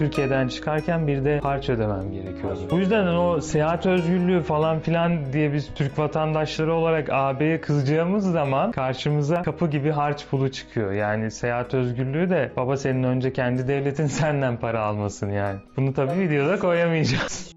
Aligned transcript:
Türkiye'den 0.00 0.48
çıkarken 0.48 1.06
bir 1.06 1.24
de 1.24 1.40
harç 1.42 1.70
ödemem 1.70 2.12
gerekiyordu. 2.12 2.68
Bu 2.70 2.78
yüzden 2.78 3.06
o 3.06 3.40
seyahat 3.40 3.86
özgürlüğü 3.86 4.42
falan 4.42 4.80
filan 4.80 5.32
diye 5.32 5.52
biz 5.52 5.74
Türk 5.74 5.98
vatandaşları 5.98 6.74
olarak 6.74 7.08
AB'ye 7.12 7.60
kızacağımız 7.60 8.32
zaman 8.32 8.72
karşımıza 8.72 9.42
kapı 9.42 9.70
gibi 9.70 9.90
harç 9.90 10.26
pulu 10.26 10.50
çıkıyor. 10.50 10.92
Yani 10.92 11.30
seyahat 11.30 11.74
özgürlüğü 11.74 12.30
de 12.30 12.52
baba 12.56 12.76
senin 12.76 13.02
önce 13.02 13.32
kendi 13.32 13.68
devletin 13.68 14.06
senden 14.20 14.56
para 14.56 14.80
almasın 14.80 15.30
yani. 15.30 15.58
Bunu 15.76 15.94
tabii 15.94 16.20
videoda 16.20 16.58
koyamayacağız. 16.58 17.53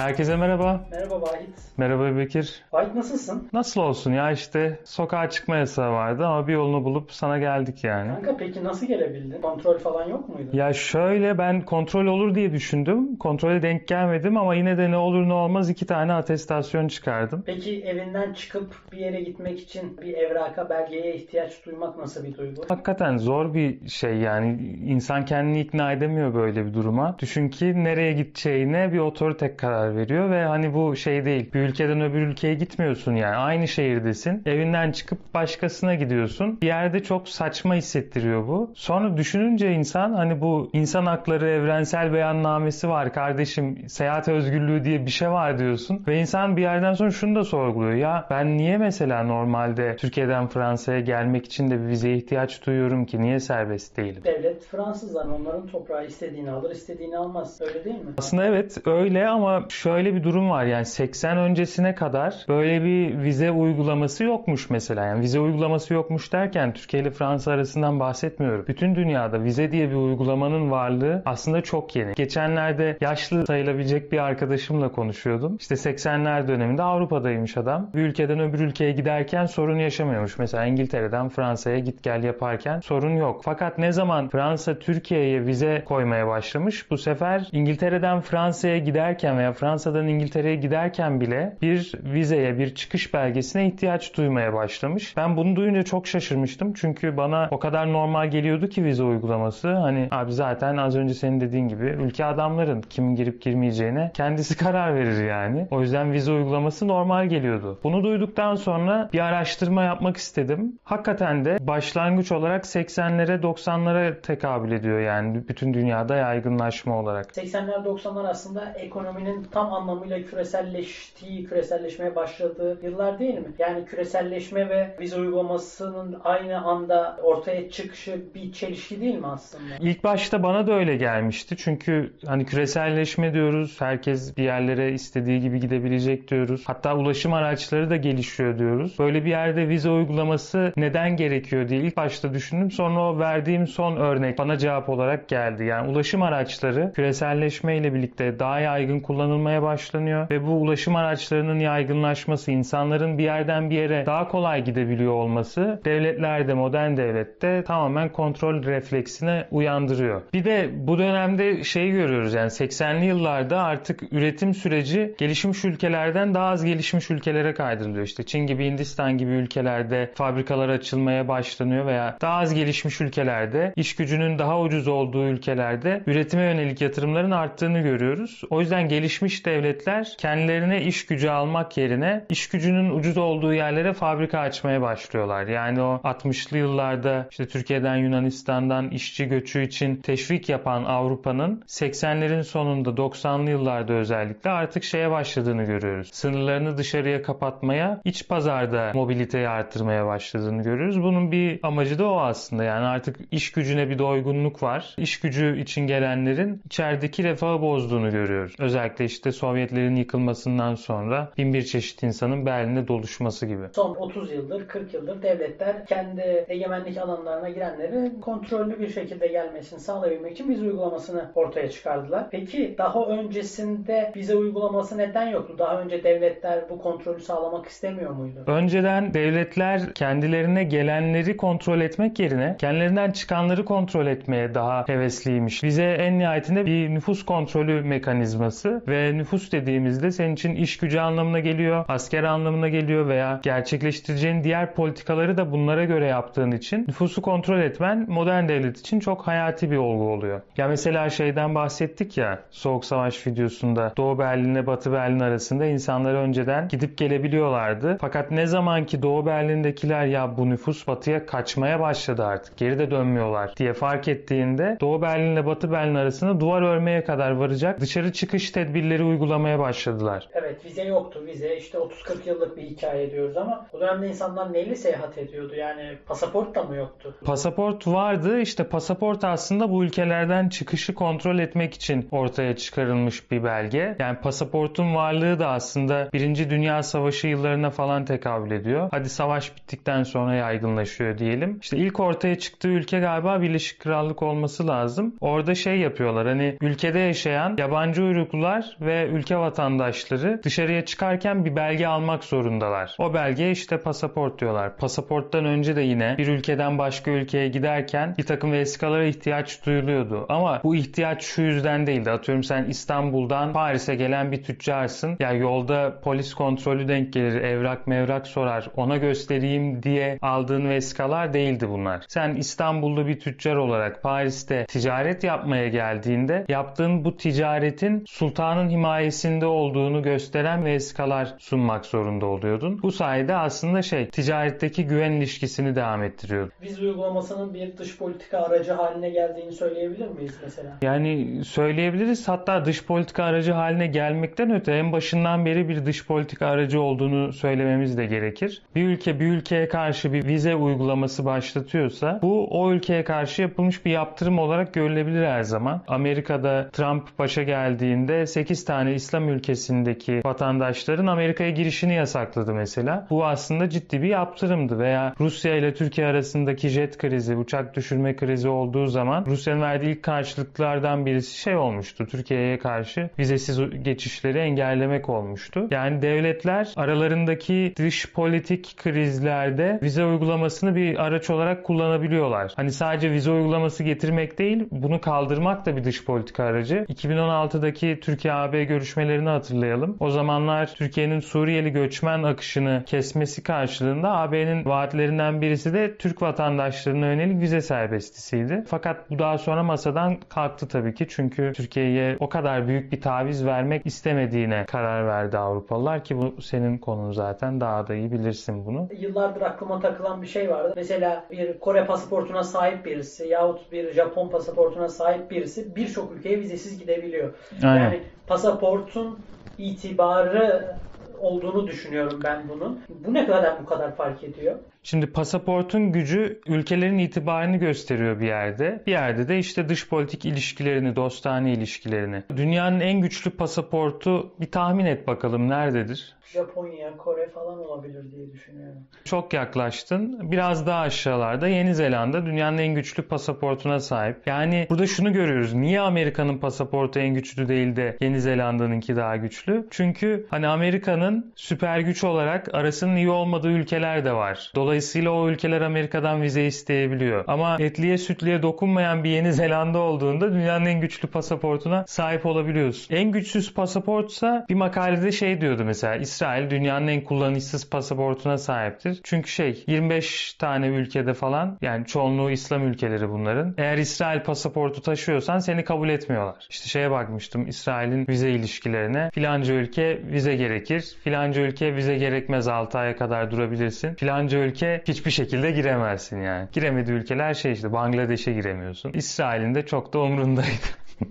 Herkese 0.00 0.36
merhaba. 0.36 0.80
Merhaba 0.90 1.22
Vahit. 1.22 1.48
Merhaba 1.76 2.16
Bekir. 2.16 2.64
Vahit 2.72 2.94
nasılsın? 2.94 3.48
Nasıl 3.52 3.80
olsun 3.80 4.12
ya 4.12 4.30
işte 4.30 4.78
sokağa 4.84 5.30
çıkma 5.30 5.56
yasağı 5.56 5.92
vardı 5.92 6.26
ama 6.26 6.48
bir 6.48 6.52
yolunu 6.52 6.84
bulup 6.84 7.12
sana 7.12 7.38
geldik 7.38 7.84
yani. 7.84 8.12
Kanka 8.14 8.36
peki 8.36 8.64
nasıl 8.64 8.86
gelebildin? 8.86 9.40
Kontrol 9.42 9.78
falan 9.78 10.08
yok 10.08 10.28
muydu? 10.28 10.48
Ya 10.52 10.72
şöyle 10.72 11.38
ben 11.38 11.64
kontrol 11.64 12.06
olur 12.06 12.34
diye 12.34 12.52
düşündüm. 12.52 13.16
Kontrole 13.16 13.62
denk 13.62 13.88
gelmedim 13.88 14.36
ama 14.36 14.54
yine 14.54 14.78
de 14.78 14.90
ne 14.90 14.96
olur 14.96 15.28
ne 15.28 15.32
olmaz 15.32 15.70
iki 15.70 15.86
tane 15.86 16.12
atestasyon 16.12 16.88
çıkardım. 16.88 17.42
Peki 17.46 17.82
evinden 17.82 18.32
çıkıp 18.32 18.74
bir 18.92 18.98
yere 18.98 19.20
gitmek 19.20 19.60
için 19.60 19.98
bir 20.02 20.14
evraka 20.14 20.70
belgeye 20.70 21.14
ihtiyaç 21.14 21.66
duymak 21.66 21.98
nasıl 21.98 22.24
bir 22.24 22.36
duygu? 22.36 22.62
Hakikaten 22.68 23.16
zor 23.16 23.54
bir 23.54 23.88
şey 23.88 24.16
yani 24.16 24.62
insan 24.86 25.24
kendini 25.24 25.60
ikna 25.60 25.92
edemiyor 25.92 26.34
böyle 26.34 26.66
bir 26.66 26.74
duruma. 26.74 27.16
Düşün 27.18 27.48
ki 27.48 27.84
nereye 27.84 28.12
gideceğine 28.12 28.92
bir 28.92 28.98
otorite 28.98 29.56
karar 29.56 29.89
veriyor 29.96 30.30
ve 30.30 30.44
hani 30.44 30.74
bu 30.74 30.96
şey 30.96 31.24
değil. 31.24 31.52
Bir 31.54 31.60
ülkeden 31.60 32.00
öbür 32.00 32.20
ülkeye 32.20 32.54
gitmiyorsun 32.54 33.14
yani. 33.14 33.36
Aynı 33.36 33.68
şehirdesin. 33.68 34.42
Evinden 34.46 34.92
çıkıp 34.92 35.34
başkasına 35.34 35.94
gidiyorsun. 35.94 36.60
Bir 36.62 36.66
yerde 36.66 37.02
çok 37.02 37.28
saçma 37.28 37.74
hissettiriyor 37.74 38.48
bu. 38.48 38.72
Sonra 38.74 39.16
düşününce 39.16 39.72
insan 39.72 40.12
hani 40.12 40.40
bu 40.40 40.70
insan 40.72 41.06
hakları 41.06 41.48
evrensel 41.48 42.12
beyannamesi 42.12 42.88
var 42.88 43.12
kardeşim 43.12 43.88
seyahat 43.88 44.28
özgürlüğü 44.28 44.84
diye 44.84 45.06
bir 45.06 45.10
şey 45.10 45.30
var 45.30 45.58
diyorsun. 45.58 46.04
Ve 46.06 46.20
insan 46.20 46.56
bir 46.56 46.62
yerden 46.62 46.92
sonra 46.92 47.10
şunu 47.10 47.34
da 47.34 47.44
sorguluyor. 47.44 47.94
Ya 47.94 48.26
ben 48.30 48.58
niye 48.58 48.78
mesela 48.78 49.22
normalde 49.22 49.96
Türkiye'den 49.96 50.46
Fransa'ya 50.46 51.00
gelmek 51.00 51.46
için 51.46 51.70
de 51.70 51.82
bir 51.82 51.88
vizeye 51.88 52.16
ihtiyaç 52.16 52.66
duyuyorum 52.66 53.06
ki? 53.06 53.20
Niye 53.20 53.40
serbest 53.40 53.96
değilim? 53.96 54.22
Devlet 54.24 54.64
Fransızlar 54.64 55.26
onların 55.26 55.66
toprağı 55.66 56.06
istediğini 56.06 56.50
alır 56.50 56.70
istediğini 56.70 57.18
almaz. 57.18 57.60
Öyle 57.60 57.84
değil 57.84 57.96
mi? 57.96 58.10
Aslında 58.18 58.44
evet 58.44 58.86
öyle 58.86 59.28
ama 59.28 59.68
şöyle 59.82 60.14
bir 60.14 60.24
durum 60.24 60.50
var 60.50 60.64
yani 60.64 60.84
80 60.84 61.38
öncesine 61.38 61.94
kadar 61.94 62.34
böyle 62.48 62.84
bir 62.84 63.22
vize 63.22 63.50
uygulaması 63.50 64.24
yokmuş 64.24 64.70
mesela. 64.70 65.06
Yani 65.06 65.20
vize 65.20 65.40
uygulaması 65.40 65.94
yokmuş 65.94 66.32
derken 66.32 66.72
Türkiye 66.72 67.02
ile 67.02 67.10
Fransa 67.10 67.52
arasından 67.52 68.00
bahsetmiyorum. 68.00 68.64
Bütün 68.68 68.94
dünyada 68.94 69.44
vize 69.44 69.72
diye 69.72 69.90
bir 69.90 69.94
uygulamanın 69.94 70.70
varlığı 70.70 71.22
aslında 71.26 71.60
çok 71.60 71.96
yeni. 71.96 72.12
Geçenlerde 72.14 72.98
yaşlı 73.00 73.46
sayılabilecek 73.46 74.12
bir 74.12 74.18
arkadaşımla 74.18 74.92
konuşuyordum. 74.92 75.56
İşte 75.60 75.74
80'ler 75.74 76.48
döneminde 76.48 76.82
Avrupa'daymış 76.82 77.56
adam. 77.56 77.90
Bir 77.94 78.00
ülkeden 78.00 78.40
öbür 78.40 78.60
ülkeye 78.60 78.92
giderken 78.92 79.46
sorun 79.46 79.78
yaşamıyormuş. 79.78 80.38
Mesela 80.38 80.66
İngiltere'den 80.66 81.28
Fransa'ya 81.28 81.78
git 81.78 82.02
gel 82.02 82.24
yaparken 82.24 82.80
sorun 82.80 83.16
yok. 83.16 83.40
Fakat 83.44 83.78
ne 83.78 83.92
zaman 83.92 84.28
Fransa 84.28 84.78
Türkiye'ye 84.78 85.46
vize 85.46 85.82
koymaya 85.84 86.26
başlamış 86.26 86.90
bu 86.90 86.98
sefer 86.98 87.48
İngiltere'den 87.52 88.20
Fransa'ya 88.20 88.78
giderken 88.78 89.38
veya 89.38 89.52
Fransa'dan 89.60 90.08
İngiltere'ye 90.08 90.56
giderken 90.56 91.20
bile 91.20 91.56
bir 91.62 91.92
vizeye, 92.04 92.58
bir 92.58 92.74
çıkış 92.74 93.14
belgesine 93.14 93.66
ihtiyaç 93.66 94.16
duymaya 94.16 94.54
başlamış. 94.54 95.16
Ben 95.16 95.36
bunu 95.36 95.56
duyunca 95.56 95.82
çok 95.82 96.06
şaşırmıştım. 96.06 96.72
Çünkü 96.72 97.16
bana 97.16 97.48
o 97.50 97.58
kadar 97.58 97.92
normal 97.92 98.30
geliyordu 98.30 98.68
ki 98.68 98.84
vize 98.84 99.02
uygulaması. 99.02 99.68
Hani 99.68 100.08
abi 100.10 100.32
zaten 100.32 100.76
az 100.76 100.96
önce 100.96 101.14
senin 101.14 101.40
dediğin 101.40 101.68
gibi 101.68 101.84
ülke 101.84 102.24
adamların 102.24 102.82
kimin 102.82 103.14
girip 103.14 103.42
girmeyeceğine 103.42 104.10
kendisi 104.14 104.56
karar 104.64 104.94
verir 104.94 105.24
yani. 105.24 105.68
O 105.70 105.80
yüzden 105.80 106.12
vize 106.12 106.32
uygulaması 106.32 106.88
normal 106.88 107.26
geliyordu. 107.26 107.78
Bunu 107.84 108.04
duyduktan 108.04 108.54
sonra 108.54 109.08
bir 109.12 109.20
araştırma 109.20 109.82
yapmak 109.82 110.16
istedim. 110.16 110.78
Hakikaten 110.84 111.44
de 111.44 111.58
başlangıç 111.60 112.32
olarak 112.32 112.64
80'lere 112.64 113.40
90'lara 113.40 114.20
tekabül 114.20 114.72
ediyor 114.72 115.00
yani 115.00 115.48
bütün 115.48 115.74
dünyada 115.74 116.16
yaygınlaşma 116.16 116.98
olarak. 116.98 117.26
80'ler 117.26 117.84
90'lar 117.84 118.28
aslında 118.28 118.72
ekonominin 118.72 119.49
tam 119.52 119.72
anlamıyla 119.72 120.22
küreselleştiği, 120.22 121.44
küreselleşmeye 121.44 122.16
başladığı 122.16 122.78
yıllar 122.82 123.18
değil 123.18 123.34
mi? 123.34 123.48
Yani 123.58 123.84
küreselleşme 123.84 124.68
ve 124.68 124.96
vize 125.00 125.16
uygulamasının 125.16 126.20
aynı 126.24 126.64
anda 126.64 127.16
ortaya 127.22 127.70
çıkışı 127.70 128.22
bir 128.34 128.52
çelişki 128.52 129.00
değil 129.00 129.14
mi 129.14 129.26
aslında? 129.26 129.64
İlk 129.80 130.04
başta 130.04 130.42
bana 130.42 130.66
da 130.66 130.72
öyle 130.72 130.96
gelmişti. 130.96 131.56
Çünkü 131.56 132.12
hani 132.26 132.46
küreselleşme 132.46 133.34
diyoruz. 133.34 133.80
Herkes 133.80 134.36
bir 134.36 134.42
yerlere 134.42 134.92
istediği 134.92 135.40
gibi 135.40 135.60
gidebilecek 135.60 136.30
diyoruz. 136.30 136.62
Hatta 136.66 136.96
ulaşım 136.96 137.32
araçları 137.32 137.90
da 137.90 137.96
gelişiyor 137.96 138.58
diyoruz. 138.58 138.96
Böyle 138.98 139.24
bir 139.24 139.30
yerde 139.30 139.68
vize 139.68 139.90
uygulaması 139.90 140.72
neden 140.76 141.16
gerekiyor 141.16 141.68
diye 141.68 141.80
ilk 141.80 141.96
başta 141.96 142.34
düşündüm. 142.34 142.70
Sonra 142.70 143.00
o 143.00 143.18
verdiğim 143.18 143.66
son 143.66 143.96
örnek 143.96 144.38
bana 144.38 144.58
cevap 144.58 144.88
olarak 144.88 145.28
geldi. 145.28 145.64
Yani 145.64 145.90
ulaşım 145.90 146.22
araçları 146.22 146.92
küreselleşme 146.92 147.76
ile 147.76 147.94
birlikte 147.94 148.38
daha 148.38 148.60
yaygın 148.60 149.00
kullanılmaya 149.40 149.62
başlanıyor 149.62 150.30
ve 150.30 150.46
bu 150.46 150.50
ulaşım 150.50 150.96
araçlarının 150.96 151.58
yaygınlaşması, 151.58 152.50
insanların 152.50 153.18
bir 153.18 153.24
yerden 153.24 153.70
bir 153.70 153.76
yere 153.76 154.06
daha 154.06 154.28
kolay 154.28 154.64
gidebiliyor 154.64 155.12
olması 155.12 155.80
devletlerde, 155.84 156.54
modern 156.54 156.96
devlette 156.96 157.64
tamamen 157.64 158.08
kontrol 158.12 158.62
refleksine 158.62 159.46
uyandırıyor. 159.50 160.22
Bir 160.32 160.44
de 160.44 160.70
bu 160.72 160.98
dönemde 160.98 161.64
şey 161.64 161.90
görüyoruz 161.90 162.34
yani 162.34 162.48
80'li 162.48 163.06
yıllarda 163.06 163.62
artık 163.62 164.12
üretim 164.12 164.54
süreci 164.54 165.14
gelişmiş 165.18 165.64
ülkelerden 165.64 166.34
daha 166.34 166.46
az 166.46 166.64
gelişmiş 166.64 167.10
ülkelere 167.10 167.54
kaydırılıyor. 167.54 168.04
İşte 168.04 168.22
Çin 168.22 168.46
gibi, 168.46 168.64
Hindistan 168.64 169.18
gibi 169.18 169.30
ülkelerde 169.30 170.10
fabrikalar 170.14 170.68
açılmaya 170.68 171.28
başlanıyor 171.28 171.86
veya 171.86 172.16
daha 172.20 172.34
az 172.34 172.54
gelişmiş 172.54 173.00
ülkelerde 173.00 173.72
iş 173.76 173.96
gücünün 173.96 174.38
daha 174.38 174.60
ucuz 174.60 174.88
olduğu 174.88 175.24
ülkelerde 175.24 176.02
üretime 176.06 176.42
yönelik 176.42 176.80
yatırımların 176.80 177.30
arttığını 177.30 177.80
görüyoruz. 177.80 178.42
O 178.50 178.60
yüzden 178.60 178.88
gelişmiş 178.88 179.29
devletler 179.46 180.14
kendilerine 180.18 180.82
iş 180.82 181.06
gücü 181.06 181.28
almak 181.28 181.76
yerine 181.76 182.24
iş 182.28 182.48
gücünün 182.48 182.90
ucuz 182.90 183.18
olduğu 183.18 183.54
yerlere 183.54 183.92
fabrika 183.92 184.38
açmaya 184.38 184.82
başlıyorlar. 184.82 185.46
Yani 185.46 185.82
o 185.82 186.00
60'lı 186.04 186.58
yıllarda 186.58 187.26
işte 187.30 187.46
Türkiye'den 187.48 187.96
Yunanistan'dan 187.96 188.88
işçi 188.88 189.26
göçü 189.26 189.62
için 189.62 189.96
teşvik 189.96 190.48
yapan 190.48 190.84
Avrupa'nın 190.84 191.62
80'lerin 191.66 192.42
sonunda 192.42 192.90
90'lı 192.90 193.50
yıllarda 193.50 193.92
özellikle 193.92 194.50
artık 194.50 194.84
şeye 194.84 195.10
başladığını 195.10 195.64
görüyoruz. 195.64 196.10
Sınırlarını 196.12 196.76
dışarıya 196.76 197.22
kapatmaya, 197.22 198.00
iç 198.04 198.28
pazarda 198.28 198.90
mobiliteyi 198.94 199.48
arttırmaya 199.48 200.06
başladığını 200.06 200.62
görüyoruz. 200.62 201.02
Bunun 201.02 201.32
bir 201.32 201.60
amacı 201.62 201.98
da 201.98 202.10
o 202.10 202.20
aslında. 202.20 202.64
Yani 202.64 202.86
artık 202.86 203.16
iş 203.30 203.52
gücüne 203.52 203.90
bir 203.90 203.98
doygunluk 203.98 204.62
var. 204.62 204.94
İş 204.98 205.20
gücü 205.20 205.60
için 205.60 205.86
gelenlerin 205.86 206.62
içerideki 206.64 207.24
refahı 207.24 207.62
bozduğunu 207.62 208.10
görüyoruz. 208.10 208.54
Özellikle 208.58 209.04
işte 209.04 209.19
Sovyetlerin 209.28 209.96
yıkılmasından 209.96 210.74
sonra 210.74 211.32
bin 211.38 211.54
bir 211.54 211.62
çeşit 211.62 212.02
insanın 212.02 212.46
Berlin'de 212.46 212.88
doluşması 212.88 213.46
gibi. 213.46 213.62
Son 213.74 213.94
30 213.94 214.32
yıldır, 214.32 214.68
40 214.68 214.94
yıldır 214.94 215.22
devletler 215.22 215.86
kendi 215.86 216.44
egemenlik 216.48 216.98
alanlarına 216.98 217.48
girenleri 217.48 218.20
kontrollü 218.20 218.80
bir 218.80 218.88
şekilde 218.88 219.26
gelmesini 219.26 219.80
sağlayabilmek 219.80 220.32
için 220.32 220.48
vize 220.48 220.62
uygulamasını 220.62 221.30
ortaya 221.34 221.70
çıkardılar. 221.70 222.30
Peki 222.30 222.74
daha 222.78 223.06
öncesinde 223.06 224.12
vize 224.16 224.36
uygulaması 224.36 224.98
neden 224.98 225.28
yoktu? 225.28 225.54
Daha 225.58 225.80
önce 225.80 226.04
devletler 226.04 226.64
bu 226.70 226.78
kontrolü 226.78 227.20
sağlamak 227.20 227.66
istemiyor 227.66 228.10
muydu? 228.10 228.44
Önceden 228.46 229.14
devletler 229.14 229.94
kendilerine 229.94 230.64
gelenleri 230.64 231.36
kontrol 231.36 231.80
etmek 231.80 232.18
yerine 232.18 232.56
kendilerinden 232.58 233.10
çıkanları 233.10 233.64
kontrol 233.64 234.06
etmeye 234.06 234.54
daha 234.54 234.88
hevesliymiş. 234.88 235.64
Vize 235.64 235.84
en 235.84 236.18
nihayetinde 236.18 236.66
bir 236.66 236.94
nüfus 236.94 237.24
kontrolü 237.24 237.82
mekanizması 237.82 238.82
ve 238.88 239.09
nüfus 239.18 239.52
dediğimizde 239.52 240.10
senin 240.10 240.34
için 240.34 240.54
iş 240.54 240.76
gücü 240.76 240.98
anlamına 240.98 241.40
geliyor, 241.40 241.84
asker 241.88 242.24
anlamına 242.24 242.68
geliyor 242.68 243.08
veya 243.08 243.40
gerçekleştireceğin 243.42 244.44
diğer 244.44 244.74
politikaları 244.74 245.36
da 245.36 245.52
bunlara 245.52 245.84
göre 245.84 246.06
yaptığın 246.06 246.50
için 246.50 246.84
nüfusu 246.88 247.22
kontrol 247.22 247.60
etmen 247.60 248.06
modern 248.08 248.48
devlet 248.48 248.78
için 248.78 249.00
çok 249.00 249.26
hayati 249.26 249.70
bir 249.70 249.76
olgu 249.76 250.12
oluyor. 250.12 250.40
Ya 250.56 250.68
mesela 250.68 251.10
şeyden 251.10 251.54
bahsettik 251.54 252.18
ya 252.18 252.38
Soğuk 252.50 252.84
Savaş 252.84 253.26
videosunda 253.26 253.92
Doğu 253.96 254.18
Berlin 254.18 254.54
ile 254.54 254.66
Batı 254.66 254.92
Berlin 254.92 255.20
arasında 255.20 255.66
insanlar 255.66 256.14
önceden 256.14 256.68
gidip 256.68 256.98
gelebiliyorlardı. 256.98 257.98
Fakat 258.00 258.30
ne 258.30 258.46
zaman 258.46 258.86
ki 258.86 259.02
Doğu 259.02 259.26
Berlin'dekiler 259.26 260.06
ya 260.06 260.36
bu 260.36 260.50
nüfus 260.50 260.86
batıya 260.86 261.26
kaçmaya 261.26 261.80
başladı 261.80 262.24
artık 262.24 262.56
geri 262.56 262.78
de 262.78 262.90
dönmüyorlar 262.90 263.56
diye 263.56 263.72
fark 263.72 264.08
ettiğinde 264.08 264.76
Doğu 264.80 265.02
Berlin 265.02 265.32
ile 265.32 265.46
Batı 265.46 265.72
Berlin 265.72 265.94
arasında 265.94 266.40
duvar 266.40 266.62
örmeye 266.62 267.04
kadar 267.04 267.30
varacak 267.30 267.80
dışarı 267.80 268.12
çıkış 268.12 268.50
tedbirleri 268.50 268.99
vizeleri 269.00 269.04
uygulamaya 269.04 269.58
başladılar. 269.58 270.28
Evet 270.32 270.64
vize 270.64 270.84
yoktu. 270.84 271.22
Vize 271.26 271.56
işte 271.56 271.78
30-40 271.78 272.28
yıllık 272.28 272.56
bir 272.56 272.62
hikaye 272.62 273.10
diyoruz 273.10 273.36
ama 273.36 273.66
o 273.72 273.80
dönemde 273.80 274.08
insanlar 274.08 274.52
neyle 274.52 274.74
seyahat 274.74 275.18
ediyordu? 275.18 275.54
Yani 275.54 275.98
pasaport 276.06 276.54
da 276.54 276.62
mı 276.62 276.76
yoktu? 276.76 277.14
Pasaport 277.24 277.86
vardı. 277.86 278.40
İşte 278.40 278.64
pasaport 278.64 279.24
aslında 279.24 279.70
bu 279.70 279.84
ülkelerden 279.84 280.48
çıkışı 280.48 280.94
kontrol 280.94 281.38
etmek 281.38 281.74
için 281.74 282.08
ortaya 282.10 282.56
çıkarılmış 282.56 283.30
bir 283.30 283.44
belge. 283.44 283.96
Yani 283.98 284.18
pasaportun 284.22 284.94
varlığı 284.94 285.38
da 285.38 285.48
aslında 285.48 286.08
Birinci 286.12 286.50
Dünya 286.50 286.82
Savaşı 286.82 287.26
yıllarına 287.28 287.70
falan 287.70 288.04
tekabül 288.04 288.50
ediyor. 288.50 288.88
Hadi 288.90 289.08
savaş 289.08 289.56
bittikten 289.56 290.02
sonra 290.02 290.34
yaygınlaşıyor 290.34 291.18
diyelim. 291.18 291.58
İşte 291.62 291.76
ilk 291.76 292.00
ortaya 292.00 292.38
çıktığı 292.38 292.68
ülke 292.68 292.98
galiba 292.98 293.42
Birleşik 293.42 293.80
Krallık 293.80 294.22
olması 294.22 294.66
lazım. 294.66 295.14
Orada 295.20 295.54
şey 295.54 295.78
yapıyorlar 295.78 296.26
hani 296.26 296.56
ülkede 296.60 296.98
yaşayan 296.98 297.56
yabancı 297.58 298.02
uyruklular 298.02 298.76
ve 298.80 298.89
ülke 298.90 299.36
vatandaşları 299.36 300.40
dışarıya 300.42 300.84
çıkarken 300.84 301.44
bir 301.44 301.56
belge 301.56 301.86
almak 301.86 302.24
zorundalar. 302.24 302.96
O 302.98 303.14
belgeye 303.14 303.50
işte 303.50 303.80
pasaport 303.80 304.40
diyorlar. 304.40 304.76
Pasaporttan 304.76 305.44
önce 305.44 305.76
de 305.76 305.82
yine 305.82 306.14
bir 306.18 306.28
ülkeden 306.28 306.78
başka 306.78 307.10
ülkeye 307.10 307.48
giderken 307.48 308.14
bir 308.18 308.22
takım 308.22 308.52
vesikalara 308.52 309.04
ihtiyaç 309.04 309.66
duyuluyordu. 309.66 310.26
Ama 310.28 310.60
bu 310.64 310.76
ihtiyaç 310.76 311.22
şu 311.24 311.42
yüzden 311.42 311.86
değildi. 311.86 312.10
Atıyorum 312.10 312.44
sen 312.44 312.64
İstanbul'dan 312.64 313.52
Paris'e 313.52 313.94
gelen 313.94 314.32
bir 314.32 314.42
tüccarsın. 314.42 315.16
Ya 315.20 315.32
yolda 315.32 316.00
polis 316.00 316.34
kontrolü 316.34 316.88
denk 316.88 317.12
gelir, 317.12 317.40
evrak 317.40 317.86
mevrak 317.86 318.26
sorar, 318.26 318.68
ona 318.76 318.96
göstereyim 318.96 319.82
diye 319.82 320.18
aldığın 320.22 320.68
vesikalar 320.68 321.34
değildi 321.34 321.68
bunlar. 321.68 322.04
Sen 322.08 322.34
İstanbullu 322.34 323.06
bir 323.06 323.20
tüccar 323.20 323.56
olarak 323.56 324.02
Paris'te 324.02 324.66
ticaret 324.66 325.24
yapmaya 325.24 325.68
geldiğinde 325.68 326.44
yaptığın 326.48 327.04
bu 327.04 327.16
ticaretin 327.16 328.04
sultanın 328.06 328.68
himayesinde 328.80 329.46
olduğunu 329.46 330.02
gösteren 330.02 330.64
vesikalar 330.64 331.34
sunmak 331.38 331.86
zorunda 331.86 332.26
oluyordun. 332.26 332.82
Bu 332.82 332.92
sayede 332.92 333.36
aslında 333.36 333.82
şey 333.82 334.08
ticaretteki 334.08 334.86
güven 334.86 335.12
ilişkisini 335.12 335.76
devam 335.76 336.02
ettiriyordu. 336.02 336.52
Vize 336.62 336.82
uygulamasının 336.82 337.54
bir 337.54 337.76
dış 337.76 337.98
politika 337.98 338.38
aracı 338.38 338.72
haline 338.72 339.10
geldiğini 339.10 339.52
söyleyebilir 339.52 340.08
miyiz 340.08 340.34
mesela? 340.44 340.76
Yani 340.82 341.44
söyleyebiliriz. 341.44 342.28
Hatta 342.28 342.64
dış 342.64 342.84
politika 342.84 343.24
aracı 343.24 343.52
haline 343.52 343.86
gelmekten 343.86 344.50
öte 344.50 344.72
en 344.72 344.92
başından 344.92 345.46
beri 345.46 345.68
bir 345.68 345.86
dış 345.86 346.06
politika 346.06 346.46
aracı 346.46 346.80
olduğunu 346.80 347.32
söylememiz 347.32 347.98
de 347.98 348.06
gerekir. 348.06 348.62
Bir 348.74 348.88
ülke 348.88 349.20
bir 349.20 349.26
ülkeye 349.26 349.68
karşı 349.68 350.12
bir 350.12 350.26
vize 350.26 350.54
uygulaması 350.54 351.24
başlatıyorsa 351.24 352.18
bu 352.22 352.60
o 352.60 352.72
ülkeye 352.72 353.04
karşı 353.04 353.42
yapılmış 353.42 353.84
bir 353.84 353.90
yaptırım 353.90 354.38
olarak 354.38 354.74
görülebilir 354.74 355.26
her 355.26 355.42
zaman. 355.42 355.82
Amerika'da 355.88 356.70
Trump 356.72 357.18
başa 357.18 357.42
geldiğinde 357.42 358.26
8 358.26 358.59
tane 358.64 358.94
İslam 358.94 359.28
ülkesindeki 359.28 360.20
vatandaşların 360.24 361.06
Amerika'ya 361.06 361.50
girişini 361.50 361.94
yasakladı 361.94 362.54
mesela. 362.54 363.06
Bu 363.10 363.26
aslında 363.26 363.68
ciddi 363.68 364.02
bir 364.02 364.08
yaptırımdı 364.08 364.78
veya 364.78 365.14
Rusya 365.20 365.56
ile 365.56 365.74
Türkiye 365.74 366.06
arasındaki 366.06 366.68
jet 366.68 366.98
krizi, 366.98 367.36
uçak 367.36 367.76
düşürme 367.76 368.16
krizi 368.16 368.48
olduğu 368.48 368.86
zaman 368.86 369.24
Rusya'nın 369.26 369.60
verdiği 369.60 369.90
ilk 369.90 370.02
karşılıklardan 370.02 371.06
birisi 371.06 371.38
şey 371.38 371.56
olmuştu. 371.56 372.06
Türkiye'ye 372.06 372.58
karşı 372.58 373.10
vizesiz 373.18 373.60
geçişleri 373.82 374.38
engellemek 374.38 375.08
olmuştu. 375.08 375.68
Yani 375.70 376.02
devletler 376.02 376.72
aralarındaki 376.76 377.72
dış 377.76 378.12
politik 378.12 378.76
krizlerde 378.76 379.78
vize 379.82 380.04
uygulamasını 380.04 380.74
bir 380.74 381.04
araç 381.04 381.30
olarak 381.30 381.64
kullanabiliyorlar. 381.64 382.52
Hani 382.56 382.72
sadece 382.72 383.10
vize 383.10 383.30
uygulaması 383.30 383.84
getirmek 383.84 384.38
değil, 384.38 384.68
bunu 384.70 385.00
kaldırmak 385.00 385.66
da 385.66 385.76
bir 385.76 385.84
dış 385.84 386.04
politika 386.04 386.44
aracı. 386.44 386.76
2016'daki 386.76 388.00
Türkiye-AB 388.50 388.64
görüşmelerini 388.64 389.28
hatırlayalım. 389.28 389.96
O 390.00 390.10
zamanlar 390.10 390.74
Türkiye'nin 390.74 391.20
Suriyeli 391.20 391.70
göçmen 391.70 392.22
akışını 392.22 392.82
kesmesi 392.86 393.42
karşılığında 393.42 394.10
AB'nin 394.10 394.64
vaatlerinden 394.64 395.40
birisi 395.40 395.74
de 395.74 395.96
Türk 395.96 396.22
vatandaşlarına 396.22 397.06
yönelik 397.06 397.40
vize 397.40 397.60
serbestisiydi. 397.60 398.64
Fakat 398.66 399.10
bu 399.10 399.18
daha 399.18 399.38
sonra 399.38 399.62
masadan 399.62 400.16
kalktı 400.28 400.68
tabii 400.68 400.94
ki. 400.94 401.06
Çünkü 401.08 401.52
Türkiye'ye 401.56 402.16
o 402.20 402.28
kadar 402.28 402.68
büyük 402.68 402.92
bir 402.92 403.00
taviz 403.00 403.46
vermek 403.46 403.86
istemediğine 403.86 404.64
karar 404.64 405.06
verdi 405.06 405.38
Avrupalılar 405.38 406.04
ki 406.04 406.16
bu 406.16 406.42
senin 406.42 406.78
konun 406.78 407.12
zaten 407.12 407.60
daha 407.60 407.88
da 407.88 407.94
iyi 407.94 408.12
bilirsin 408.12 408.66
bunu. 408.66 408.88
Yıllardır 408.98 409.42
aklıma 409.42 409.80
takılan 409.80 410.22
bir 410.22 410.26
şey 410.26 410.50
vardı. 410.50 410.72
Mesela 410.76 411.24
bir 411.30 411.58
Kore 411.58 411.86
pasaportuna 411.86 412.42
sahip 412.42 412.84
birisi 412.84 413.26
yahut 413.26 413.72
bir 413.72 413.92
Japon 413.92 414.28
pasaportuna 414.28 414.88
sahip 414.88 415.30
birisi 415.30 415.76
birçok 415.76 416.12
ülkeye 416.12 416.40
vizesiz 416.40 416.78
gidebiliyor. 416.78 417.34
Aynen. 417.62 417.84
Yani 417.84 418.00
pasaportun 418.40 419.26
itibarı 419.58 420.80
olduğunu 421.18 421.66
düşünüyorum 421.66 422.22
ben 422.22 422.48
bunun. 422.48 422.84
Bu 422.88 423.14
ne 423.14 423.26
kadar 423.26 423.62
bu 423.62 423.66
kadar 423.66 423.96
fark 423.96 424.24
ediyor? 424.24 424.58
Şimdi 424.82 425.06
pasaportun 425.06 425.92
gücü 425.92 426.40
ülkelerin 426.46 426.98
itibarını 426.98 427.56
gösteriyor 427.56 428.20
bir 428.20 428.26
yerde. 428.26 428.82
Bir 428.86 428.92
yerde 428.92 429.28
de 429.28 429.38
işte 429.38 429.68
dış 429.68 429.88
politik 429.88 430.24
ilişkilerini, 430.24 430.96
dostane 430.96 431.52
ilişkilerini. 431.52 432.22
Dünyanın 432.36 432.80
en 432.80 433.00
güçlü 433.00 433.30
pasaportu 433.30 434.32
bir 434.40 434.50
tahmin 434.50 434.86
et 434.86 435.06
bakalım 435.06 435.48
nerededir? 435.48 436.16
Japonya, 436.32 436.96
Kore 436.96 437.28
falan 437.28 437.58
olabilir 437.58 438.12
diye 438.12 438.32
düşünüyorum. 438.32 438.78
Çok 439.04 439.34
yaklaştın. 439.34 440.30
Biraz 440.30 440.66
daha 440.66 440.80
aşağılarda 440.80 441.48
Yeni 441.48 441.74
Zelanda 441.74 442.26
dünyanın 442.26 442.58
en 442.58 442.74
güçlü 442.74 443.02
pasaportuna 443.02 443.80
sahip. 443.80 444.26
Yani 444.26 444.66
burada 444.70 444.86
şunu 444.86 445.12
görüyoruz. 445.12 445.54
Niye 445.54 445.80
Amerika'nın 445.80 446.38
pasaportu 446.38 446.98
en 446.98 447.14
güçlü 447.14 447.48
değil 447.48 447.76
de 447.76 447.96
Yeni 448.00 448.20
Zelanda'nınki 448.20 448.96
daha 448.96 449.16
güçlü? 449.16 449.66
Çünkü 449.70 450.26
hani 450.30 450.48
Amerika'nın 450.48 451.32
süper 451.36 451.80
güç 451.80 452.04
olarak 452.04 452.54
arasının 452.54 452.96
iyi 452.96 453.10
olmadığı 453.10 453.50
ülkeler 453.50 454.04
de 454.04 454.12
var. 454.12 454.52
Dolayısıyla 454.54 454.69
o 455.10 455.28
ülkeler 455.28 455.60
Amerika'dan 455.60 456.22
vize 456.22 456.46
isteyebiliyor. 456.46 457.24
Ama 457.26 457.56
etliye 457.58 457.98
sütliye 457.98 458.42
dokunmayan 458.42 459.04
bir 459.04 459.10
Yeni 459.10 459.32
Zelanda 459.32 459.78
olduğunda 459.78 460.32
dünyanın 460.32 460.66
en 460.66 460.80
güçlü 460.80 461.08
pasaportuna 461.08 461.84
sahip 461.86 462.26
olabiliyorsun. 462.26 462.94
En 462.94 463.10
güçsüz 463.12 463.54
pasaportsa 463.54 464.46
bir 464.48 464.54
makalede 464.54 465.12
şey 465.12 465.40
diyordu 465.40 465.64
mesela 465.64 465.96
İsrail 465.96 466.50
dünyanın 466.50 466.86
en 466.86 467.00
kullanışsız 467.04 467.70
pasaportuna 467.70 468.38
sahiptir. 468.38 469.00
Çünkü 469.04 469.30
şey 469.30 469.64
25 469.66 470.34
tane 470.34 470.66
ülkede 470.66 471.14
falan 471.14 471.58
yani 471.62 471.86
çoğunluğu 471.86 472.30
İslam 472.30 472.68
ülkeleri 472.68 473.10
bunların. 473.10 473.54
Eğer 473.58 473.78
İsrail 473.78 474.20
pasaportu 474.20 474.82
taşıyorsan 474.82 475.38
seni 475.38 475.64
kabul 475.64 475.88
etmiyorlar. 475.88 476.46
İşte 476.50 476.68
şeye 476.68 476.90
bakmıştım 476.90 477.48
İsrail'in 477.48 478.06
vize 478.08 478.30
ilişkilerine. 478.30 479.10
Filanca 479.14 479.54
ülke 479.54 480.00
vize 480.04 480.36
gerekir. 480.36 480.84
Filanca 481.04 481.42
ülke 481.42 481.74
vize 481.74 481.96
gerekmez 481.96 482.48
6 482.48 482.78
aya 482.78 482.96
kadar 482.96 483.30
durabilirsin. 483.30 483.94
Filanca 483.94 484.38
ülke 484.38 484.59
hiçbir 484.88 485.10
şekilde 485.10 485.50
giremezsin 485.50 486.20
yani. 486.20 486.48
Giremediği 486.52 486.96
ülkeler 486.96 487.34
şey 487.34 487.52
işte 487.52 487.72
Bangladeş'e 487.72 488.32
giremiyorsun. 488.32 488.92
İsrail'in 488.92 489.54
de 489.54 489.66
çok 489.66 489.92
da 489.92 489.98
umrundaydı. 489.98 490.66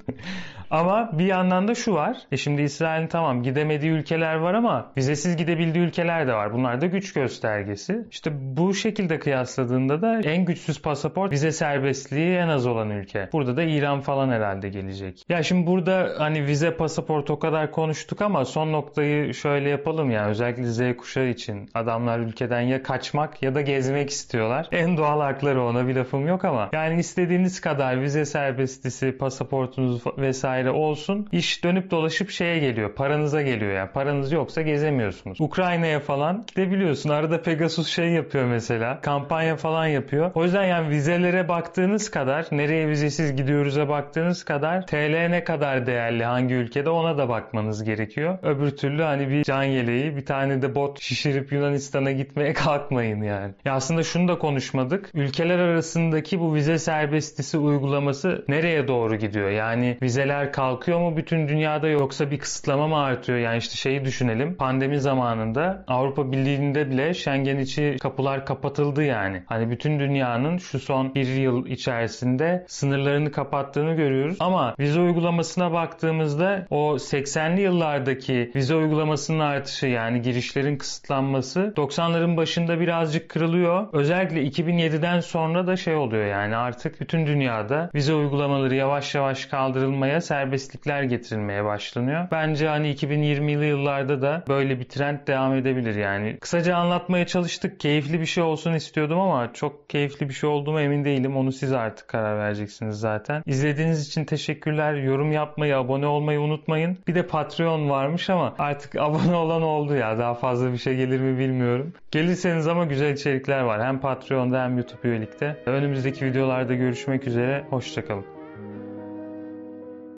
ama 0.71 1.09
bir 1.13 1.25
yandan 1.25 1.67
da 1.67 1.75
şu 1.75 1.93
var. 1.93 2.17
E 2.31 2.37
şimdi 2.37 2.61
İsrail'in 2.61 3.07
tamam 3.07 3.43
gidemediği 3.43 3.91
ülkeler 3.91 4.35
var 4.35 4.53
ama 4.53 4.91
vizesiz 4.97 5.37
gidebildiği 5.37 5.85
ülkeler 5.85 6.27
de 6.27 6.33
var. 6.33 6.53
Bunlar 6.53 6.81
da 6.81 6.85
güç 6.85 7.13
göstergesi. 7.13 8.05
İşte 8.11 8.31
bu 8.57 8.73
şekilde 8.73 9.19
kıyasladığında 9.19 10.01
da 10.01 10.19
en 10.19 10.45
güçsüz 10.45 10.81
pasaport 10.81 11.31
vize 11.31 11.51
serbestliği 11.51 12.35
en 12.35 12.47
az 12.47 12.67
olan 12.67 12.89
ülke. 12.89 13.29
Burada 13.33 13.57
da 13.57 13.63
İran 13.63 14.01
falan 14.01 14.29
herhalde 14.29 14.69
gelecek. 14.69 15.25
Ya 15.29 15.43
şimdi 15.43 15.67
burada 15.67 16.09
hani 16.17 16.45
vize 16.45 16.71
pasaport 16.77 17.29
o 17.29 17.39
kadar 17.39 17.71
konuştuk 17.71 18.21
ama 18.21 18.45
son 18.45 18.71
noktayı 18.71 19.33
şöyle 19.33 19.69
yapalım 19.69 20.11
ya 20.11 20.27
özellikle 20.27 20.65
Z 20.65 20.97
kuşağı 20.97 21.27
için. 21.27 21.69
Adamlar 21.73 22.19
ülkeden 22.19 22.61
ya 22.61 22.83
kaçmak 22.83 23.43
ya 23.43 23.55
da 23.55 23.61
gezmek 23.61 24.09
istiyorlar. 24.09 24.67
En 24.71 24.97
doğal 24.97 25.21
hakları 25.21 25.63
ona 25.63 25.87
bir 25.87 25.95
lafım 25.95 26.27
yok 26.27 26.45
ama 26.45 26.69
yani 26.73 26.99
istediğiniz 26.99 27.61
kadar 27.61 28.01
vize 28.01 28.25
serbestisi, 28.25 29.17
pasaportunuz 29.17 30.03
vesaire 30.17 30.58
olsun. 30.67 31.27
İş 31.31 31.63
dönüp 31.63 31.91
dolaşıp 31.91 32.29
şeye 32.29 32.59
geliyor. 32.59 32.95
Paranıza 32.95 33.41
geliyor 33.41 33.71
yani. 33.71 33.89
Paranız 33.91 34.31
yoksa 34.31 34.61
gezemiyorsunuz. 34.61 35.41
Ukrayna'ya 35.41 35.99
falan 35.99 36.45
gidebiliyorsun. 36.47 37.09
Arada 37.09 37.41
Pegasus 37.41 37.87
şey 37.87 38.09
yapıyor 38.09 38.45
mesela. 38.45 39.01
Kampanya 39.01 39.55
falan 39.55 39.87
yapıyor. 39.87 40.31
O 40.35 40.43
yüzden 40.43 40.63
yani 40.63 40.89
vizelere 40.89 41.47
baktığınız 41.47 42.11
kadar, 42.11 42.45
nereye 42.51 42.87
vizesiz 42.87 43.35
gidiyoruz'a 43.35 43.89
baktığınız 43.89 44.43
kadar 44.43 44.87
TL 44.87 45.27
ne 45.29 45.43
kadar 45.43 45.87
değerli 45.87 46.23
hangi 46.23 46.53
ülkede 46.53 46.89
ona 46.89 47.17
da 47.17 47.29
bakmanız 47.29 47.83
gerekiyor. 47.83 48.37
Öbür 48.43 48.71
türlü 48.71 49.03
hani 49.03 49.29
bir 49.29 49.43
can 49.43 49.63
yeleği, 49.63 50.15
bir 50.15 50.25
tane 50.25 50.61
de 50.61 50.75
bot 50.75 51.01
şişirip 51.01 51.51
Yunanistan'a 51.51 52.11
gitmeye 52.11 52.53
kalkmayın 52.63 53.21
yani. 53.23 53.53
Ya 53.65 53.73
aslında 53.73 54.03
şunu 54.03 54.27
da 54.27 54.37
konuşmadık. 54.37 55.09
Ülkeler 55.13 55.59
arasındaki 55.59 56.39
bu 56.39 56.55
vize 56.55 56.79
serbestisi 56.79 57.57
uygulaması 57.57 58.45
nereye 58.47 58.87
doğru 58.87 59.15
gidiyor? 59.15 59.49
Yani 59.49 59.97
vizeler 60.01 60.48
kalkıyor 60.51 60.99
mu 60.99 61.17
bütün 61.17 61.47
dünyada 61.47 61.87
yoksa 61.87 62.31
bir 62.31 62.39
kısıtlama 62.39 62.87
mı 62.87 62.97
artıyor? 62.97 63.37
Yani 63.37 63.57
işte 63.57 63.75
şeyi 63.75 64.05
düşünelim. 64.05 64.55
Pandemi 64.55 64.99
zamanında 64.99 65.83
Avrupa 65.87 66.31
Birliği'nde 66.31 66.89
bile 66.89 67.13
Schengen 67.13 67.57
içi 67.57 67.97
kapılar 68.01 68.45
kapatıldı 68.45 69.03
yani. 69.03 69.43
Hani 69.45 69.71
bütün 69.71 69.99
dünyanın 69.99 70.57
şu 70.57 70.79
son 70.79 71.15
bir 71.15 71.27
yıl 71.27 71.65
içerisinde 71.65 72.65
sınırlarını 72.67 73.31
kapattığını 73.31 73.93
görüyoruz. 73.93 74.37
Ama 74.39 74.75
vize 74.79 74.99
uygulamasına 74.99 75.73
baktığımızda 75.73 76.65
o 76.69 76.95
80'li 76.95 77.61
yıllardaki 77.61 78.51
vize 78.55 78.75
uygulamasının 78.75 79.39
artışı 79.39 79.87
yani 79.87 80.21
girişlerin 80.21 80.77
kısıtlanması 80.77 81.73
90'ların 81.77 82.37
başında 82.37 82.79
birazcık 82.79 83.29
kırılıyor. 83.29 83.87
Özellikle 83.93 84.43
2007'den 84.43 85.19
sonra 85.19 85.67
da 85.67 85.75
şey 85.75 85.95
oluyor 85.95 86.25
yani 86.25 86.55
artık 86.55 87.01
bütün 87.01 87.27
dünyada 87.27 87.89
vize 87.95 88.13
uygulamaları 88.13 88.75
yavaş 88.75 89.15
yavaş 89.15 89.45
kaldırılmaya, 89.45 90.21
serbestlikler 90.39 91.03
getirilmeye 91.03 91.65
başlanıyor. 91.65 92.27
Bence 92.31 92.67
hani 92.67 92.93
2020'li 92.93 93.65
yıllarda 93.65 94.21
da 94.21 94.43
böyle 94.47 94.79
bir 94.79 94.83
trend 94.83 95.27
devam 95.27 95.55
edebilir 95.55 95.95
yani. 95.95 96.37
Kısaca 96.41 96.75
anlatmaya 96.75 97.27
çalıştık. 97.27 97.79
Keyifli 97.79 98.19
bir 98.19 98.25
şey 98.25 98.43
olsun 98.43 98.73
istiyordum 98.73 99.19
ama 99.19 99.53
çok 99.53 99.89
keyifli 99.89 100.29
bir 100.29 100.33
şey 100.33 100.49
olduğuma 100.49 100.81
emin 100.81 101.05
değilim. 101.05 101.37
Onu 101.37 101.51
siz 101.51 101.73
artık 101.73 102.07
karar 102.07 102.39
vereceksiniz 102.39 102.99
zaten. 102.99 103.43
İzlediğiniz 103.45 104.07
için 104.07 104.25
teşekkürler. 104.25 104.93
Yorum 104.93 105.31
yapmayı, 105.31 105.77
abone 105.77 106.07
olmayı 106.07 106.41
unutmayın. 106.41 106.97
Bir 107.07 107.15
de 107.15 107.27
Patreon 107.27 107.89
varmış 107.89 108.29
ama 108.29 108.55
artık 108.59 108.95
abone 108.99 109.35
olan 109.35 109.61
oldu 109.61 109.95
ya. 109.95 110.17
Daha 110.17 110.33
fazla 110.33 110.71
bir 110.71 110.77
şey 110.77 110.95
gelir 110.95 111.19
mi 111.19 111.39
bilmiyorum. 111.39 111.93
Gelirseniz 112.11 112.67
ama 112.67 112.85
güzel 112.85 113.13
içerikler 113.13 113.61
var. 113.61 113.83
Hem 113.83 113.99
Patreon'da 113.99 114.63
hem 114.63 114.77
YouTube 114.77 115.07
üyelikte. 115.09 115.57
Önümüzdeki 115.65 116.25
videolarda 116.25 116.75
görüşmek 116.75 117.27
üzere. 117.27 117.65
Hoşçakalın. 117.69 118.38